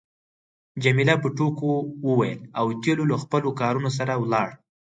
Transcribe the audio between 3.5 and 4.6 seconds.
کارونو سره ولاړ.